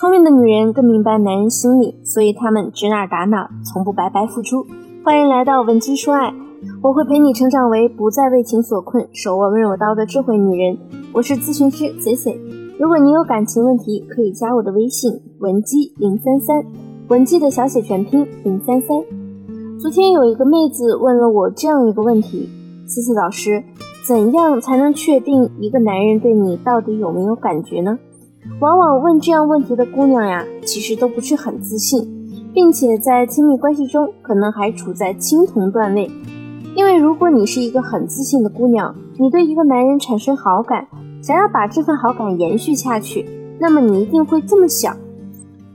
[0.00, 4.64] 聪明的女人更明白男人心理，所以她们指哪打哪，从不白白付出。
[5.04, 6.32] 欢迎来到文姬说爱，
[6.80, 10.78] 我会陪你成长为不再为情所困、手握温柔刀的智慧女人。
[11.12, 12.40] 我是咨询师 C C。
[12.78, 16.64] 如果你有感情问题，可以加我的微信文姬零三三，
[17.08, 19.02] 文姬的小写全拼零三三。
[19.80, 22.48] 昨天有一个妹子问了我这样一个问题
[22.86, 23.64] ：C C 老师，
[24.06, 27.98] 怎样才能确定一个男人对你到底有没有感觉呢？
[28.60, 32.02] 往往问这样问题的姑娘呀，其实都不是很自信，
[32.52, 36.10] 并且在亲密关系中可能还处在青铜段位。
[36.74, 40.86] 因为如果你是一个很自信的姑娘，你对一个男人产生好感，
[41.22, 43.26] 想要把这份好感延续下去，
[43.58, 44.96] 那么你一定会这么想：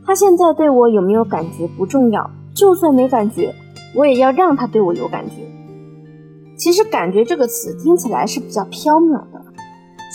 [0.06, 3.54] 他现在对我有没有感觉不重要，就算没感觉，
[3.96, 5.36] 我也要让他对我有感觉。
[6.56, 9.43] 其实“感觉”这个词听起来是比较缥缈的。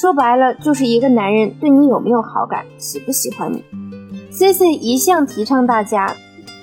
[0.00, 3.64] 说白了，就是一个男人对你有没有好感，喜不喜欢你。
[4.30, 6.14] C C 一向提倡大家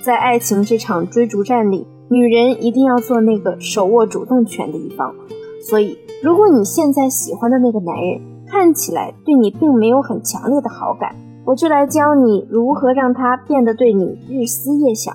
[0.02, 5.14] 在爱情这场追逐战里，女人一定要做那个手握主动权的一方。
[5.62, 11.14] 所以，如果你现在喜欢的那个男人看起来对你并没有很强烈的好感，
[11.46, 15.14] 我就来教你如何让他变得对你日思夜想。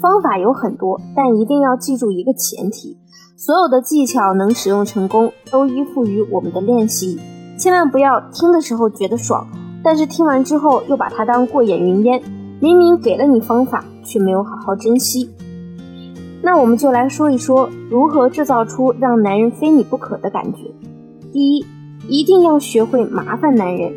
[0.00, 2.96] 方法有很多，但一定要记住一个前提。
[3.36, 7.18] 所有的技巧能使用成功，都依附于我们的练习。
[7.56, 9.46] 千万不要听的时候觉得爽，
[9.82, 12.22] 但是听完之后又把它当过眼云烟。
[12.60, 15.30] 明明给了你方法，却没有好好珍惜。
[16.42, 20.70] 那我们就来说一说如何制造出让男人非你不可的感觉。
[21.32, 21.66] 第一，
[22.08, 23.92] 一定要学会麻烦男人。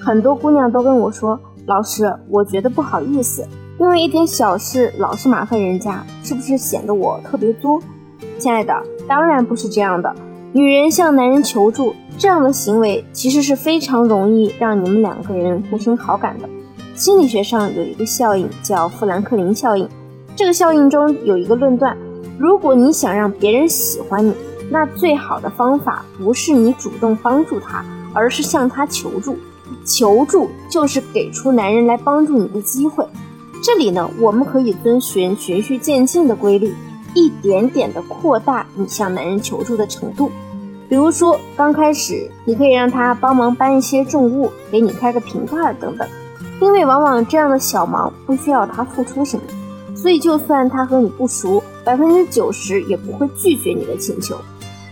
[0.00, 3.46] 很多姑娘都跟我说：“老师，我觉得不好意思，
[3.78, 7.80] 因为一点小事老是麻烦人家，是不是显得我特别作？”
[8.38, 8.74] 亲爱的，
[9.06, 10.14] 当然不是这样的。
[10.52, 16.48] 女人向男人求助这样的行为，其实是非常容易让你们两个人互生好感的。
[16.94, 19.88] 心理学上有一个效应叫富兰克林效应，
[20.34, 21.96] 这个效应中有一个论断：
[22.36, 24.34] 如果你想让别人喜欢你，
[24.70, 29.36] 那最好的方法不是你主动帮助他，而是向他求助。
[29.84, 33.06] 求助就是给出男人来帮助你的机会。
[33.68, 36.74] 这里呢，我们可以遵循循序渐进的规律。
[37.12, 40.30] 一点点的扩大你向男人求助的程度，
[40.88, 46.08] 比如说刚开始你可以让他帮忙搬一些重物，给你开个瓶盖等等，
[46.62, 49.42] 因为往往这样的小忙不需要他付出什么，
[49.94, 54.34] 所以就算他和你不熟，百分之九十也不会拒绝你的请求。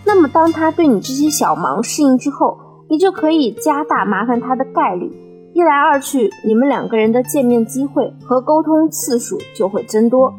[0.05, 2.59] 那么当他对你这些小忙适应之后，
[2.91, 5.11] 你就可以加大麻烦他的概率，
[5.57, 10.35] 一来二去，你们两个人的见面机会和沟通次数就会增多。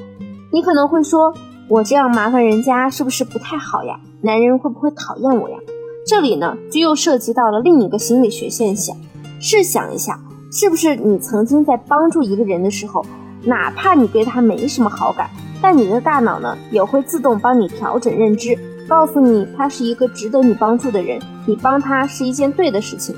[0.53, 1.33] 你可能会说。
[1.67, 3.99] 我这样麻烦人家是不是不太好呀？
[4.21, 5.57] 男人会不会讨厌我呀？
[6.05, 8.95] 这里呢，就又涉及到了另一个心理学现象。
[9.41, 10.19] 试想一下，
[10.51, 13.03] 是不是你曾经在帮助一个人的时候，
[13.43, 15.27] 哪怕你对他没什么好感，
[15.59, 18.55] 但你的大脑呢，也会自动帮你调整认知，
[18.87, 23.15] 告诉你他是一个值得你帮助的人，你帮他是一件对的事情。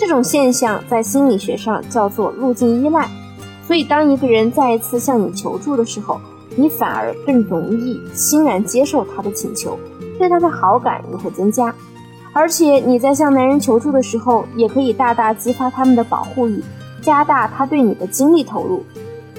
[0.00, 3.06] 这种现象在心理学上叫做路径依赖。
[3.66, 6.18] 所以，当一个人再一次向你求助的时候，
[6.56, 9.78] 你反而更容易欣然接受他的请求，
[10.18, 11.72] 对他的好感也会增加。
[12.32, 16.64] 而且你在向男人求助的时候，也可以大大激发他们的保护欲，
[17.02, 18.82] 加大他对你的精力投入。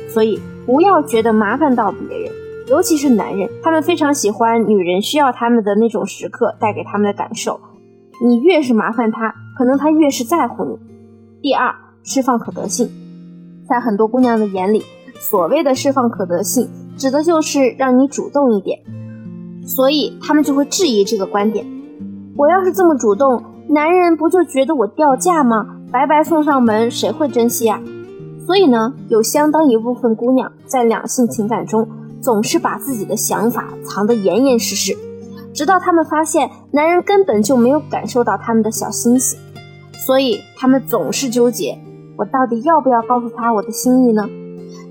[0.07, 2.31] 所以不要觉得麻烦到别人，
[2.67, 7.59] 尤其是男人，他们非常喜欢女人需要他们的那种时刻带给他们的感受。
[8.23, 10.75] 你越是麻烦他，可能他越是在乎你。
[11.39, 12.89] 第二，释放可得性，
[13.69, 14.81] 在很多姑娘的眼里，
[15.19, 16.67] 所谓的释放可得性。
[16.97, 18.79] 指的就是让你主动一点，
[19.67, 21.63] 所以他们就会质疑这个观点。
[22.35, 25.77] 我要是这么主动，男人不就觉得我掉价吗？
[25.91, 27.79] 白白送上门，谁会珍惜啊？
[28.47, 31.87] 所以呢，有相当一部分姑娘在两性情感中
[32.19, 34.97] 总是把自己的想法藏得严严实实，
[35.53, 39.37] 直到他们发现男人根本就没有感受到他们的小心思，
[40.05, 41.77] 所以他们总是纠结：
[42.17, 44.27] 我到底要不要告诉他我的心意呢？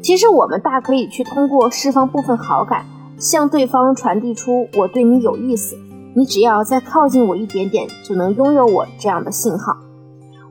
[0.03, 2.85] 其实我们大可以去通过释放部分好感，
[3.19, 5.77] 向对方传递出我对你有意思。
[6.15, 9.77] 你只要再靠近我一点点，就能拥有我这样的信号。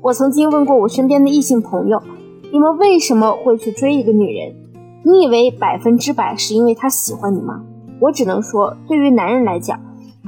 [0.01, 2.01] 我曾经问过我身边的异性朋友，
[2.51, 4.55] 你们为什么会去追一个女人？
[5.03, 7.61] 你以为百分之百是因为她喜欢你吗？
[7.99, 9.79] 我只能说，对于男人来讲，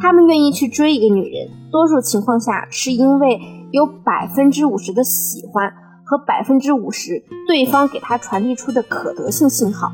[0.02, 3.40] 他们愿意去追一个女人，多数情况下是因为
[3.72, 5.74] 有百分之五十的喜欢。
[6.04, 9.94] 和百分之五十对方给他传递出的可得性信号，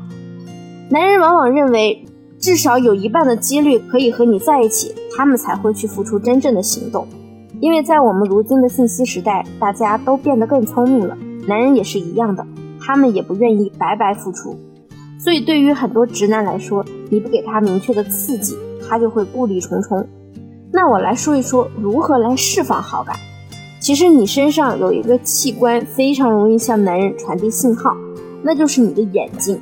[0.90, 2.04] 男人往往认为
[2.40, 7.06] 至少有一半的几率可以和你在一起，他们才会去付出真正的行动。
[7.60, 11.16] 因为在我们如今的信息时代，大家都变得更聪明了，
[11.46, 12.44] 男人也是一样的，
[12.80, 14.58] 他们也不愿意白白付出。
[15.20, 18.56] 所以对于很多直男来说，你不给他明确的刺激，
[18.88, 20.04] 他就会顾虑重重。
[20.72, 23.14] 那我来说一说如何来释放好感。
[23.80, 27.96] 其实你身上有一个器官非常容易向男人传递信号，
[28.42, 29.60] 那就是你的眼睛。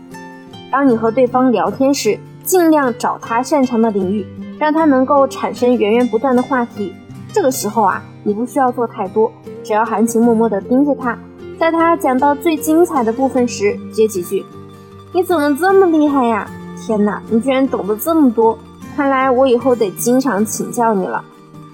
[0.70, 4.26] 当你和对方聊天时，尽量找他擅长的领域，
[4.58, 6.92] 让他能够产生源源不断的话题。
[7.32, 9.30] 这个时候啊，你不需要做太多，
[9.62, 11.18] 只要含情脉脉地盯着他，
[11.58, 14.44] 在他讲到最精彩的部分时接几句
[15.12, 16.50] ：“你怎么这么厉害呀？
[16.80, 18.58] 天哪，你居然懂得这么多！
[18.96, 21.22] 看来我以后得经常请教你了。”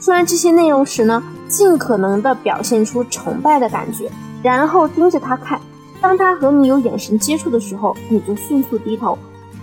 [0.01, 4.11] 说完这些内容时呢，尽可能的表现出崇拜的感觉，
[4.43, 5.61] 然后盯着他看。
[6.01, 9.17] 当他和你有眼神接触的时候，你就迅速低头，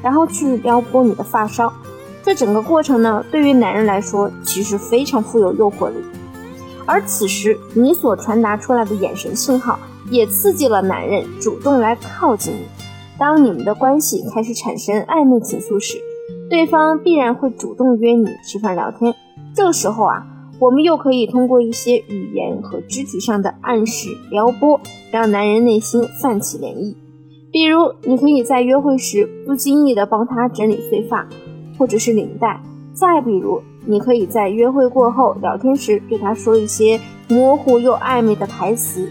[0.03, 1.73] 然后去撩拨你的发梢。
[2.23, 5.95] 这整个过程呢，对于男人来说其实非常富有诱惑力。
[6.85, 9.79] 而此时你所传达出来的眼神信号，
[10.11, 12.67] 也刺激了男人主动来靠近你。
[13.17, 15.97] 当你们的关系开始产生暧昧情愫时，
[16.49, 19.13] 对方必然会主动约你吃饭聊天。
[19.53, 20.25] 这个时候啊，
[20.59, 24.79] 我们又可以通过一些语言和肢体上的暗示撩拨，
[25.09, 26.95] 让男人内心泛起涟漪。
[27.51, 31.27] 比如，你可以在约会时不经意的帮他整理碎发，
[31.77, 32.61] 或者是领带；
[32.93, 39.09] 再比如，你可以在约会过后聊天时对他说一些模糊又暧昧的台词。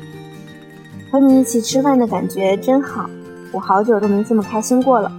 [1.11, 3.09] 和你一起吃饭的感觉真好，
[3.53, 5.11] 我好久都没这么开心过了。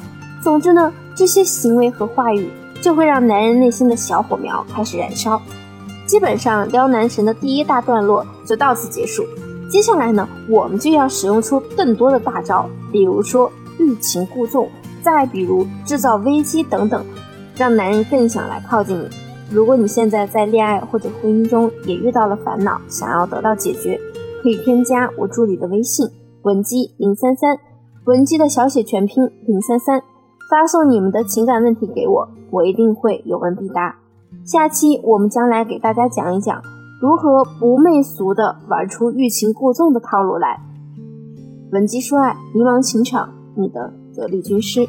[0.43, 2.47] 总之呢，这些行为和话语。
[2.81, 5.41] 就会让男人内心的小火苗开始燃烧。
[6.09, 9.23] 基本上撩男神的第一大段落就到此结束。
[9.69, 14.67] 接下来呢，我们就要使用出更多的大招，比如说欲擒故纵，
[15.03, 17.05] 再比如制造危机等等，
[17.55, 19.07] 让男人更想来靠近你。
[19.51, 24.01] 如果你现在在恋爱或者婚姻中也遇到了烦恼，想要得到解决，
[24.41, 26.07] 可以添加我助理的微信
[26.41, 27.55] 文姬零三三，
[28.05, 30.01] 文姬的小写全拼零三三。
[30.49, 33.95] 发送你们的情感问题给我，我一定会有问必答。
[34.45, 36.61] 下期我们将来给大家讲一讲
[37.01, 40.59] 如何不媚俗的玩出欲擒故纵的套路来。
[41.71, 44.87] 文姬说爱，迷茫情场，你的得力军师。